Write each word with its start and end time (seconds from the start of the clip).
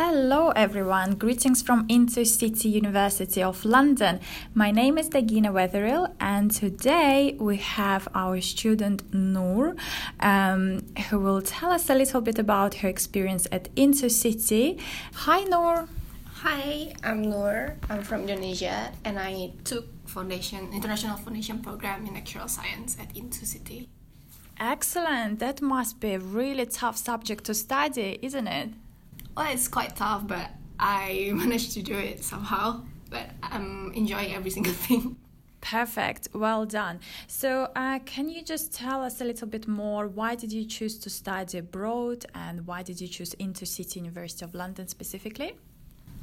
Hello, 0.00 0.50
everyone. 0.50 1.16
Greetings 1.16 1.60
from 1.60 1.84
INTO 1.88 2.22
City 2.22 2.68
University 2.68 3.42
of 3.42 3.64
London. 3.64 4.20
My 4.54 4.70
name 4.70 4.96
is 4.96 5.08
Dagina 5.08 5.50
Wetherill, 5.52 6.14
and 6.20 6.52
today 6.52 7.36
we 7.40 7.56
have 7.56 8.06
our 8.14 8.40
student 8.40 9.12
Nur, 9.12 9.74
um, 10.20 10.86
who 11.10 11.18
will 11.18 11.42
tell 11.42 11.72
us 11.72 11.90
a 11.90 11.96
little 11.96 12.20
bit 12.20 12.38
about 12.38 12.74
her 12.74 12.88
experience 12.88 13.48
at 13.50 13.70
INTO 13.74 14.06
City. 14.06 14.78
Hi, 15.14 15.42
Nur. 15.42 15.88
Hi, 16.44 16.94
I'm 17.02 17.22
Nur. 17.22 17.74
I'm 17.90 18.04
from 18.04 18.20
Indonesia, 18.20 18.92
and 19.04 19.18
I 19.18 19.50
took 19.64 19.86
foundation 20.06 20.72
international 20.72 21.16
foundation 21.16 21.58
program 21.58 22.06
in 22.06 22.14
actuarial 22.14 22.48
science 22.48 22.96
at 23.00 23.16
INTO 23.16 23.44
City. 23.44 23.88
Excellent. 24.60 25.40
That 25.40 25.60
must 25.60 25.98
be 25.98 26.14
a 26.14 26.20
really 26.20 26.66
tough 26.66 26.96
subject 26.96 27.42
to 27.46 27.54
study, 27.54 28.20
isn't 28.22 28.46
it? 28.46 28.70
Well, 29.38 29.52
it's 29.52 29.68
quite 29.68 29.94
tough, 29.94 30.26
but 30.26 30.50
I 30.80 31.30
managed 31.34 31.70
to 31.74 31.82
do 31.82 31.96
it 31.96 32.24
somehow. 32.24 32.82
But 33.08 33.30
I'm 33.40 33.92
enjoying 33.94 34.34
every 34.34 34.50
single 34.50 34.72
thing. 34.86 35.16
Perfect. 35.60 36.26
Well 36.34 36.66
done. 36.66 36.98
So, 37.28 37.70
uh, 37.76 38.00
can 38.00 38.28
you 38.28 38.42
just 38.42 38.72
tell 38.72 39.00
us 39.00 39.20
a 39.20 39.24
little 39.24 39.46
bit 39.46 39.68
more? 39.68 40.08
Why 40.08 40.34
did 40.34 40.52
you 40.52 40.64
choose 40.64 40.98
to 40.98 41.08
study 41.08 41.58
abroad, 41.58 42.26
and 42.34 42.66
why 42.66 42.82
did 42.82 43.00
you 43.00 43.06
choose 43.06 43.32
INTO 43.34 43.64
City 43.64 44.00
University 44.00 44.44
of 44.44 44.56
London 44.56 44.88
specifically? 44.88 45.52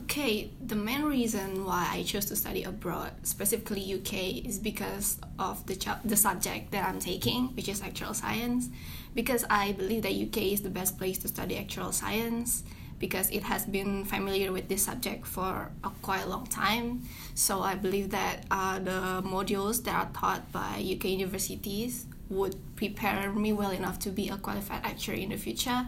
Okay, 0.00 0.50
the 0.60 0.76
main 0.76 1.02
reason 1.02 1.64
why 1.64 1.88
I 1.90 2.02
chose 2.02 2.26
to 2.26 2.36
study 2.36 2.64
abroad, 2.64 3.12
specifically 3.22 3.82
UK, 3.94 4.46
is 4.46 4.58
because 4.58 5.18
of 5.38 5.64
the 5.66 5.76
ch- 5.76 6.02
the 6.04 6.16
subject 6.16 6.72
that 6.72 6.86
I'm 6.86 6.98
taking, 6.98 7.56
which 7.56 7.70
is 7.70 7.80
actuarial 7.80 8.14
science. 8.14 8.68
Because 9.14 9.46
I 9.48 9.72
believe 9.72 10.02
that 10.02 10.12
UK 10.12 10.52
is 10.52 10.60
the 10.60 10.70
best 10.70 10.98
place 10.98 11.16
to 11.18 11.28
study 11.28 11.54
actuarial 11.56 11.94
science 11.94 12.64
because 12.98 13.30
it 13.30 13.42
has 13.44 13.64
been 13.64 14.04
familiar 14.04 14.52
with 14.52 14.68
this 14.68 14.82
subject 14.84 15.26
for 15.26 15.70
a 15.84 15.90
quite 16.02 16.24
a 16.24 16.28
long 16.28 16.46
time. 16.46 17.02
So 17.34 17.60
I 17.60 17.74
believe 17.74 18.10
that 18.10 18.44
uh, 18.50 18.78
the 18.78 19.22
modules 19.22 19.84
that 19.84 19.94
are 19.94 20.10
taught 20.12 20.50
by 20.52 20.82
UK 20.84 21.04
universities 21.04 22.06
would 22.28 22.56
prepare 22.76 23.32
me 23.32 23.52
well 23.52 23.70
enough 23.70 23.98
to 24.00 24.10
be 24.10 24.28
a 24.28 24.36
qualified 24.36 24.80
actuary 24.84 25.22
in 25.22 25.30
the 25.30 25.36
future. 25.36 25.86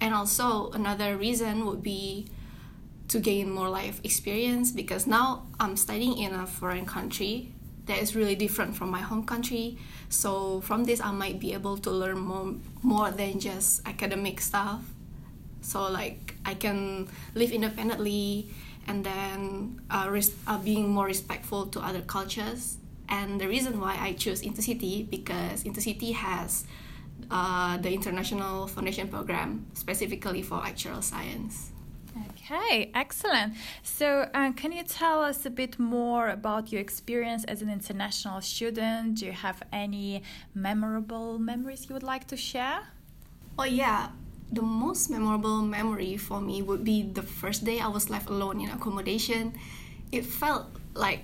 And 0.00 0.14
also 0.14 0.70
another 0.72 1.16
reason 1.16 1.66
would 1.66 1.82
be 1.82 2.28
to 3.08 3.18
gain 3.18 3.50
more 3.50 3.68
life 3.68 4.00
experience 4.04 4.70
because 4.70 5.06
now 5.06 5.46
I'm 5.58 5.76
studying 5.76 6.18
in 6.18 6.32
a 6.32 6.46
foreign 6.46 6.86
country 6.86 7.52
that 7.86 7.98
is 7.98 8.14
really 8.14 8.36
different 8.36 8.76
from 8.76 8.88
my 8.90 9.00
home 9.00 9.24
country. 9.24 9.78
So 10.08 10.60
from 10.60 10.84
this, 10.84 11.00
I 11.00 11.10
might 11.10 11.40
be 11.40 11.52
able 11.52 11.76
to 11.78 11.90
learn 11.90 12.20
more 12.20 12.54
more 12.82 13.10
than 13.10 13.40
just 13.40 13.86
academic 13.86 14.40
stuff. 14.40 14.82
So 15.60 15.90
like 15.90 16.29
I 16.44 16.54
can 16.54 17.08
live 17.34 17.52
independently 17.52 18.50
and 18.86 19.04
then 19.04 19.80
uh, 19.90 20.08
res- 20.10 20.34
uh, 20.46 20.58
being 20.58 20.88
more 20.88 21.06
respectful 21.06 21.66
to 21.66 21.80
other 21.80 22.00
cultures. 22.00 22.78
And 23.08 23.40
the 23.40 23.48
reason 23.48 23.80
why 23.80 23.96
I 24.00 24.12
choose 24.12 24.42
INTO 24.42 24.62
City 24.62 25.06
because 25.10 25.64
INTO 25.64 25.80
City 25.80 26.12
has 26.12 26.64
uh, 27.30 27.76
the 27.78 27.92
International 27.92 28.66
Foundation 28.66 29.08
Program 29.08 29.66
specifically 29.74 30.42
for 30.42 30.60
actuarial 30.60 31.02
science. 31.02 31.70
Okay, 32.30 32.90
excellent. 32.94 33.54
So, 33.82 34.28
uh, 34.34 34.52
can 34.52 34.72
you 34.72 34.82
tell 34.82 35.22
us 35.22 35.46
a 35.46 35.50
bit 35.50 35.78
more 35.78 36.28
about 36.28 36.72
your 36.72 36.80
experience 36.80 37.44
as 37.44 37.62
an 37.62 37.70
international 37.70 38.40
student? 38.40 39.18
Do 39.18 39.26
you 39.26 39.32
have 39.32 39.62
any 39.72 40.22
memorable 40.52 41.38
memories 41.38 41.88
you 41.88 41.94
would 41.94 42.02
like 42.02 42.26
to 42.28 42.36
share? 42.36 42.80
Oh, 43.58 43.64
yeah. 43.64 44.08
The 44.52 44.62
most 44.62 45.10
memorable 45.10 45.62
memory 45.62 46.16
for 46.16 46.40
me 46.40 46.62
would 46.62 46.84
be 46.84 47.02
the 47.02 47.22
first 47.22 47.64
day 47.64 47.78
I 47.80 47.88
was 47.88 48.10
left 48.10 48.28
alone 48.28 48.60
in 48.60 48.70
accommodation. 48.70 49.54
It 50.10 50.24
felt 50.24 50.66
like 50.94 51.22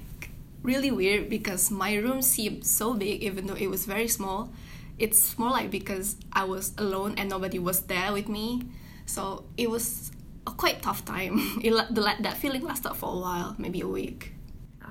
really 0.63 0.91
weird 0.91 1.29
because 1.29 1.71
my 1.71 1.95
room 1.97 2.23
seemed 2.23 2.65
so 2.65 2.95
big, 2.95 3.23
even 3.23 3.47
though 3.47 3.55
it 3.55 3.69
was 3.69 3.85
very 3.87 4.09
small. 4.09 4.53
It's 4.99 5.39
more 5.39 5.51
like 5.51 5.71
because 5.71 6.17
I 6.33 6.45
was 6.45 6.73
alone 6.79 7.15
and 7.17 7.29
nobody 7.29 7.59
was 7.59 7.83
there 7.83 8.13
with 8.13 8.29
me. 8.29 8.63
So 9.07 9.45
it 9.57 9.71
was 9.71 10.13
a 10.47 10.53
quite 10.53 10.83
tough 10.83 11.05
time. 11.05 11.61
It, 11.63 11.73
that 11.95 12.37
feeling 12.37 12.63
lasted 12.63 12.95
for 12.95 13.11
a 13.15 13.19
while, 13.19 13.55
maybe 13.59 13.81
a 13.81 13.89
week. 13.89 14.33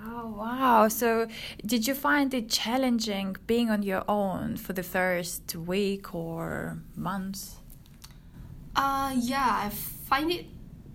Oh, 0.07 0.27
wow. 0.37 0.87
So, 0.87 1.27
did 1.65 1.87
you 1.87 1.93
find 1.93 2.33
it 2.33 2.49
challenging 2.49 3.37
being 3.47 3.69
on 3.69 3.81
your 3.81 4.03
own 4.07 4.57
for 4.57 4.73
the 4.73 4.83
first 4.83 5.55
week 5.55 6.13
or 6.13 6.77
months? 6.95 7.57
Uh, 8.75 9.13
yeah, 9.17 9.65
I 9.65 9.69
find 9.69 10.31
it 10.31 10.45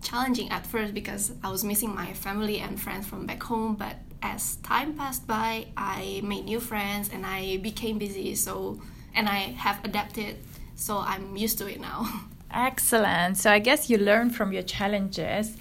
challenging 0.02 0.50
at 0.50 0.66
first 0.66 0.94
because 0.94 1.32
I 1.42 1.50
was 1.50 1.64
missing 1.64 1.94
my 1.94 2.12
family 2.12 2.58
and 2.58 2.80
friends 2.80 3.06
from 3.06 3.26
back 3.26 3.42
home. 3.42 3.76
But 3.76 3.96
as 4.22 4.56
time 4.56 4.94
passed 4.94 5.26
by, 5.26 5.66
I 5.76 6.20
made 6.24 6.44
new 6.44 6.60
friends 6.60 7.10
and 7.12 7.24
I 7.24 7.58
became 7.58 7.98
busy. 7.98 8.34
So, 8.34 8.80
and 9.14 9.28
I 9.28 9.54
have 9.56 9.84
adapted. 9.84 10.36
So 10.76 10.98
I'm 10.98 11.36
used 11.36 11.58
to 11.58 11.66
it 11.66 11.80
now. 11.80 12.08
Excellent. 12.52 13.36
So 13.36 13.50
I 13.50 13.60
guess 13.60 13.88
you 13.88 13.98
learn 13.98 14.30
from 14.30 14.52
your 14.52 14.62
challenges. 14.62 15.56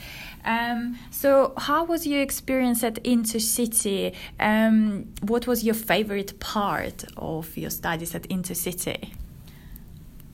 Um, 0.46 0.98
so, 1.12 1.54
how 1.58 1.84
was 1.84 2.08
your 2.08 2.22
experience 2.22 2.82
at 2.82 2.98
INTO 3.06 3.40
City? 3.40 4.14
Um, 4.40 5.14
what 5.22 5.48
was 5.48 5.66
your 5.66 5.76
favorite 5.76 6.40
part 6.40 7.04
of 7.18 7.58
your 7.58 7.70
studies 7.70 8.16
at 8.16 8.26
INTO 8.30 8.54
City? 8.56 9.14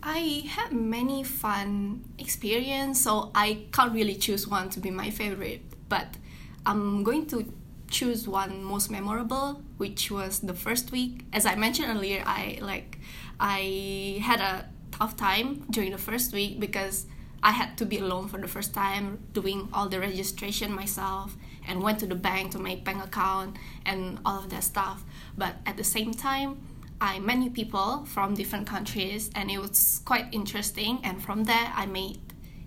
I 0.08 0.44
had 0.48 0.72
many 0.72 1.24
fun 1.24 2.06
experience, 2.20 3.02
so 3.02 3.32
I 3.34 3.66
can't 3.74 3.92
really 3.92 4.14
choose 4.14 4.48
one 4.48 4.70
to 4.70 4.80
be 4.80 4.92
my 4.92 5.10
favorite. 5.10 5.62
But 5.90 6.18
I'm 6.64 7.04
going 7.04 7.26
to 7.28 7.52
choose 7.90 8.28
one 8.28 8.64
most 8.64 8.92
memorable, 8.92 9.64
which 9.78 10.12
was 10.12 10.42
the 10.42 10.54
first 10.54 10.92
week. 10.92 11.26
As 11.34 11.48
I 11.48 11.56
mentioned 11.56 11.90
earlier, 11.90 12.22
I 12.24 12.60
like 12.62 13.00
I 13.40 14.22
had 14.22 14.40
a 14.42 14.70
tough 14.92 15.18
time 15.18 15.66
during 15.72 15.92
the 15.92 15.98
first 15.98 16.34
week 16.34 16.60
because 16.60 17.08
I 17.42 17.52
had 17.52 17.76
to 17.80 17.86
be 17.86 17.98
alone 17.98 18.28
for 18.28 18.40
the 18.40 18.48
first 18.48 18.76
time, 18.76 19.20
doing 19.34 19.70
all 19.74 19.90
the 19.90 20.00
registration 20.00 20.72
myself, 20.72 21.36
and 21.68 21.82
went 21.82 22.00
to 22.00 22.06
the 22.06 22.16
bank 22.16 22.52
to 22.52 22.60
make 22.60 22.84
bank 22.86 23.04
account 23.04 23.58
and 23.86 24.20
all 24.24 24.38
of 24.38 24.52
that 24.52 24.64
stuff. 24.64 25.04
But 25.36 25.56
at 25.66 25.78
the 25.78 25.84
same 25.84 26.14
time, 26.14 26.62
I 27.02 27.20
met 27.20 27.38
new 27.38 27.50
people 27.50 28.06
from 28.06 28.34
different 28.34 28.68
countries, 28.68 29.30
and 29.36 29.52
it 29.52 29.60
was 29.60 30.02
quite 30.06 30.28
interesting. 30.32 31.00
And 31.04 31.22
from 31.22 31.44
there, 31.44 31.72
I 31.76 31.86
made 31.86 32.20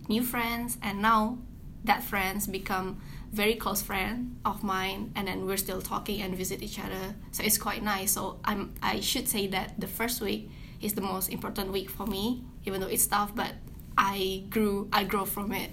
new 0.09 0.23
friends, 0.23 0.79
and 0.83 1.01
now 1.03 1.39
that 1.85 2.03
friends 2.03 2.47
become 2.47 3.01
very 3.33 3.55
close 3.55 3.83
friend 3.83 4.37
of 4.45 4.65
mine 4.65 5.13
and 5.15 5.29
then 5.29 5.45
we're 5.45 5.59
still 5.59 5.83
talking 5.83 6.23
and 6.23 6.35
visit 6.35 6.63
each 6.63 6.79
other 6.79 7.15
so 7.31 7.43
it's 7.45 7.59
quite 7.59 7.83
nice 7.83 8.13
so 8.13 8.41
i'm 8.43 8.73
i 8.83 8.99
should 9.01 9.29
say 9.29 9.47
that 9.47 9.79
the 9.79 9.87
first 9.87 10.23
week 10.23 10.51
is 10.81 10.95
the 10.95 11.01
most 11.01 11.29
important 11.31 11.73
week 11.73 11.91
for 11.91 12.07
me, 12.07 12.45
even 12.65 12.81
though 12.81 12.87
it's 12.87 13.07
tough, 13.07 13.35
but 13.35 13.53
I 13.97 14.45
grew 14.49 14.89
I 14.93 15.05
grow 15.05 15.25
from 15.25 15.53
it. 15.53 15.71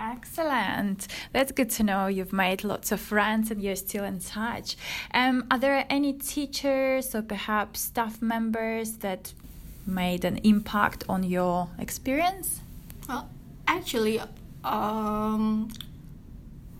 Excellent. 0.00 1.06
That's 1.32 1.52
good 1.52 1.68
to 1.70 1.82
know. 1.82 2.06
You've 2.06 2.32
made 2.32 2.64
lots 2.64 2.90
of 2.90 3.00
friends 3.00 3.50
and 3.50 3.60
you're 3.62 3.76
still 3.76 4.04
in 4.04 4.18
touch. 4.18 4.76
Um, 5.12 5.46
are 5.50 5.58
there 5.58 5.84
any 5.90 6.14
teachers 6.14 7.14
or 7.14 7.20
perhaps 7.20 7.80
staff 7.80 8.22
members 8.22 8.98
that 8.98 9.34
made 9.86 10.24
an 10.24 10.38
impact 10.38 11.04
on 11.06 11.22
your 11.22 11.68
experience? 11.78 12.60
Well, 13.08 13.28
actually, 13.68 14.20
um, 14.64 15.68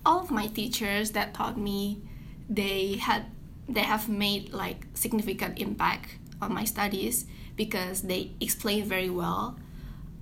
all 0.06 0.20
of 0.20 0.30
my 0.30 0.47
teachers 0.47 1.10
that 1.10 1.34
taught 1.34 1.59
me, 1.59 2.00
they 2.48 2.94
had 2.94 3.26
they 3.69 3.82
have 3.82 4.09
made 4.09 4.53
like 4.53 4.86
significant 4.94 5.59
impact 5.60 6.16
on 6.42 6.53
my 6.53 6.64
studies 6.64 7.26
because 7.54 8.03
they 8.03 8.32
explain 8.41 8.84
very 8.84 9.10
well 9.10 9.59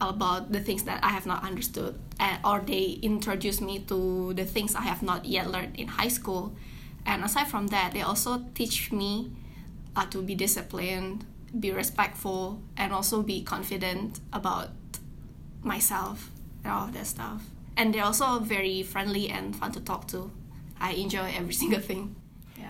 about 0.00 0.52
the 0.52 0.60
things 0.60 0.82
that 0.84 1.02
I 1.02 1.08
have 1.08 1.26
not 1.26 1.42
understood, 1.44 1.98
or 2.44 2.60
they 2.60 2.98
introduce 3.02 3.60
me 3.60 3.80
to 3.80 4.32
the 4.34 4.44
things 4.44 4.74
I 4.74 4.82
have 4.82 5.02
not 5.02 5.24
yet 5.24 5.50
learned 5.50 5.76
in 5.76 5.88
high 5.88 6.08
school. 6.08 6.54
And 7.06 7.24
aside 7.24 7.48
from 7.48 7.68
that, 7.68 7.92
they 7.92 8.02
also 8.02 8.44
teach 8.54 8.92
me 8.92 9.30
uh, 9.96 10.06
to 10.06 10.22
be 10.22 10.34
disciplined, 10.34 11.24
be 11.58 11.72
respectful, 11.72 12.60
and 12.76 12.92
also 12.92 13.22
be 13.22 13.42
confident 13.42 14.20
about 14.32 14.70
myself 15.62 16.30
and 16.64 16.72
all 16.72 16.84
of 16.84 16.94
that 16.94 17.06
stuff. 17.06 17.44
And 17.76 17.94
they're 17.94 18.04
also 18.04 18.40
very 18.40 18.82
friendly 18.82 19.28
and 19.28 19.54
fun 19.54 19.72
to 19.72 19.80
talk 19.80 20.08
to. 20.08 20.30
I 20.80 20.92
enjoy 20.92 21.32
every 21.36 21.54
single 21.62 21.80
thing. 21.80 22.16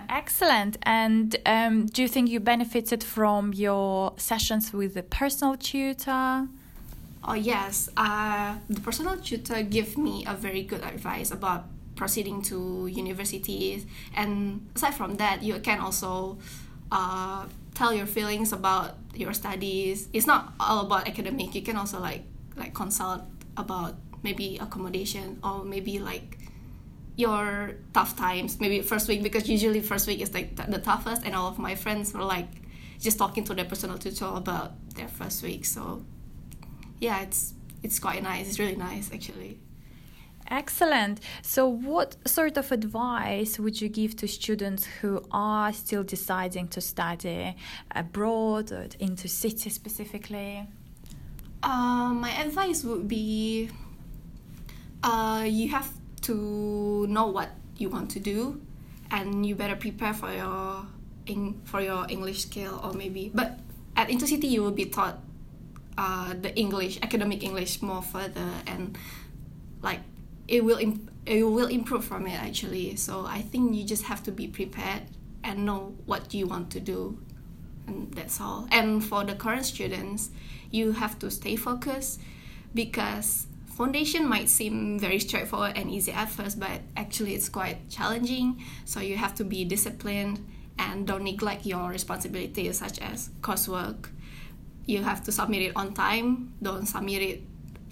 Excellent. 0.08 0.78
And 0.84 1.36
um, 1.44 1.86
do 1.86 2.02
you 2.02 2.08
think 2.08 2.30
you 2.30 2.40
benefited 2.40 3.04
from 3.04 3.52
your 3.52 4.14
sessions 4.16 4.72
with 4.72 4.94
the 4.94 5.02
personal 5.02 5.56
tutor? 5.56 6.48
Oh 7.28 7.34
yes, 7.34 7.90
uh, 7.94 8.56
the 8.70 8.80
personal 8.80 9.18
tutor 9.18 9.62
gave 9.62 9.98
me 9.98 10.24
a 10.26 10.32
very 10.32 10.62
good 10.62 10.82
advice 10.82 11.30
about 11.30 11.66
proceeding 11.94 12.40
to 12.48 12.86
universities, 12.86 13.84
and 14.16 14.66
aside 14.74 14.94
from 14.94 15.16
that, 15.16 15.42
you 15.42 15.60
can 15.60 15.78
also 15.78 16.38
uh, 16.90 17.44
tell 17.74 17.92
your 17.92 18.06
feelings 18.06 18.54
about 18.54 18.96
your 19.14 19.34
studies. 19.34 20.08
It's 20.14 20.26
not 20.26 20.54
all 20.58 20.86
about 20.86 21.06
academic. 21.06 21.54
You 21.54 21.60
can 21.60 21.76
also 21.76 22.00
like 22.00 22.24
like 22.56 22.72
consult 22.72 23.20
about 23.58 23.96
maybe 24.22 24.56
accommodation 24.58 25.38
or 25.44 25.64
maybe 25.64 25.98
like 25.98 26.38
your 27.16 27.74
tough 27.92 28.16
times 28.16 28.58
maybe 28.58 28.80
first 28.80 29.06
week 29.06 29.22
because 29.22 29.50
usually 29.50 29.80
first 29.80 30.06
week 30.06 30.22
is 30.22 30.32
like 30.32 30.56
the 30.56 30.78
toughest 30.78 31.26
and 31.26 31.34
all 31.34 31.48
of 31.48 31.58
my 31.58 31.74
friends 31.74 32.14
were 32.14 32.24
like 32.24 32.48
just 32.98 33.18
talking 33.18 33.44
to 33.44 33.54
their 33.54 33.64
personal 33.64 33.98
tutor 33.98 34.26
about 34.26 34.72
their 34.94 35.08
first 35.08 35.42
week 35.42 35.64
so 35.64 36.02
yeah 37.00 37.22
it's 37.22 37.54
it's 37.82 37.98
quite 37.98 38.22
nice 38.22 38.48
it's 38.48 38.58
really 38.58 38.76
nice 38.76 39.10
actually 39.12 39.58
Excellent. 40.50 41.20
So, 41.42 41.68
what 41.68 42.16
sort 42.26 42.56
of 42.56 42.72
advice 42.72 43.58
would 43.58 43.78
you 43.82 43.90
give 43.90 44.16
to 44.16 44.26
students 44.26 44.86
who 44.86 45.22
are 45.30 45.74
still 45.74 46.02
deciding 46.02 46.68
to 46.68 46.80
study 46.80 47.54
abroad 47.94 48.72
or 48.72 48.86
INTO 48.98 49.28
City 49.28 49.68
specifically? 49.68 50.66
Uh, 51.62 52.14
my 52.14 52.30
advice 52.30 52.82
would 52.82 53.06
be 53.06 53.68
uh, 55.02 55.44
you 55.46 55.68
have 55.68 55.90
to 56.22 57.06
know 57.08 57.26
what 57.26 57.50
you 57.76 57.88
want 57.88 58.10
to 58.12 58.20
do 58.20 58.60
and 59.10 59.44
you 59.44 59.54
better 59.54 59.76
prepare 59.76 60.14
for 60.14 60.32
your 60.32 60.86
in, 61.26 61.60
for 61.64 61.80
your 61.80 62.06
English 62.08 62.42
skill 62.42 62.80
or 62.82 62.92
maybe 62.92 63.30
but 63.34 63.58
at 63.96 64.08
INTO 64.08 64.26
City 64.26 64.46
you 64.46 64.62
will 64.62 64.72
be 64.72 64.86
taught 64.86 65.18
uh, 65.98 66.32
the 66.40 66.54
English 66.56 66.98
academic 67.02 67.42
English 67.42 67.82
more 67.82 68.00
further 68.00 68.48
and 68.68 68.96
like 69.82 69.98
it 70.46 70.64
will 70.64 70.78
imp- 70.78 71.10
it 71.26 71.42
will 71.42 71.66
improve 71.66 72.04
from 72.04 72.26
it 72.26 72.40
actually. 72.40 72.94
So 72.94 73.26
I 73.26 73.42
think 73.42 73.74
you 73.74 73.84
just 73.84 74.04
have 74.04 74.22
to 74.22 74.32
be 74.32 74.46
prepared 74.46 75.02
and 75.42 75.66
know 75.66 75.96
what 76.06 76.32
you 76.32 76.46
want 76.46 76.70
to 76.70 76.80
do 76.80 77.18
and 77.88 78.14
that's 78.14 78.40
all. 78.40 78.68
And 78.70 79.04
for 79.04 79.24
the 79.24 79.34
current 79.34 79.66
students 79.66 80.30
you 80.70 80.92
have 80.92 81.18
to 81.18 81.32
stay 81.32 81.56
focused 81.56 82.20
because 82.72 83.48
foundation 83.66 84.26
might 84.28 84.48
seem 84.48 85.00
very 85.00 85.18
straightforward 85.18 85.72
and 85.76 85.90
easy 85.90 86.12
at 86.12 86.30
first 86.30 86.60
but 86.60 86.80
actually 86.96 87.34
it's 87.34 87.48
quite 87.48 87.90
challenging. 87.90 88.62
So 88.84 89.00
you 89.00 89.16
have 89.16 89.34
to 89.34 89.44
be 89.44 89.64
disciplined 89.64 90.46
and 90.78 91.08
don't 91.08 91.24
neglect 91.24 91.66
your 91.66 91.90
responsibilities 91.90 92.78
such 92.78 93.00
as 93.00 93.30
coursework 93.42 94.10
you 94.88 95.04
have 95.04 95.22
to 95.22 95.30
submit 95.30 95.62
it 95.62 95.72
on 95.76 95.92
time 95.92 96.52
don't 96.62 96.86
submit 96.86 97.22
it 97.22 97.42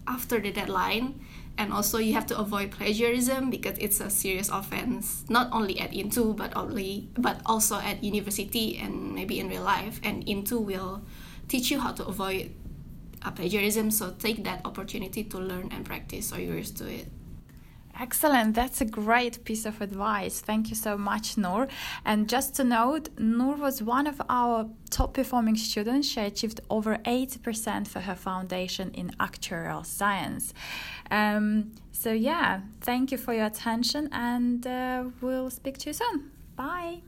after 0.07 0.41
the 0.41 0.53
deadline. 0.53 1.21
And 1.59 1.73
also 1.73 1.99
you 1.99 2.13
have 2.13 2.27
to 2.27 2.39
avoid 2.39 2.71
plagiarism 2.71 3.49
because 3.49 3.79
it's 3.79 4.01
a 4.01 4.11
serious 4.11 4.51
offense 4.51 5.25
not 5.29 5.49
only 5.53 5.81
at 5.81 5.95
INTO 5.95 6.35
but 6.35 6.55
only 6.55 7.09
but 7.17 7.41
also 7.47 7.77
at 7.77 8.05
university 8.05 8.77
and 8.77 9.15
maybe 9.15 9.41
in 9.41 9.49
real 9.49 9.63
life. 9.63 10.01
And 10.05 10.23
INTO 10.29 10.61
will 10.61 11.03
teach 11.49 11.71
you 11.71 11.81
how 11.81 11.93
to 11.93 12.05
avoid 12.05 12.53
plagiarism. 13.35 13.91
So 13.91 14.15
take 14.19 14.45
that 14.45 14.61
opportunity 14.65 15.25
to 15.25 15.39
learn 15.39 15.71
and 15.73 15.85
practice 15.85 16.29
so 16.29 16.37
you're 16.37 16.59
used 16.59 16.77
to 16.79 16.89
it 16.89 17.09
Excellent. 17.99 18.55
That's 18.55 18.81
a 18.81 18.85
great 18.85 19.43
piece 19.45 19.65
of 19.65 19.81
advice. 19.81 20.41
Thank 20.41 20.69
you 20.69 20.75
so 20.75 20.99
much, 20.99 21.39
Nur. 21.39 21.67
And 22.05 22.29
just 22.29 22.55
to 22.57 22.65
note, 22.65 23.09
Nur 23.19 23.57
was 23.57 23.83
one 23.83 24.07
of 24.07 24.21
our 24.29 24.69
top 24.91 25.15
performing 25.15 25.57
students. 25.57 26.09
She 26.09 26.21
achieved 26.21 26.61
over 26.69 26.97
80% 27.07 27.89
for 27.89 28.01
her 28.01 28.15
foundation 28.15 28.91
in 28.93 29.11
actuarial 29.19 29.85
science. 29.87 30.53
Um, 31.11 31.73
so, 31.93 32.13
yeah, 32.13 32.61
thank 32.83 33.13
you 33.13 33.19
for 33.19 33.33
your 33.33 33.47
attention, 33.47 34.11
and 34.13 34.67
uh, 34.67 35.05
we'll 35.23 35.51
speak 35.51 35.79
to 35.79 35.91
you 35.91 35.95
soon. 35.95 36.31
Bye. 36.55 37.01